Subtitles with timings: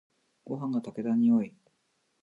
[0.45, 1.53] ごはんが炊けた匂い。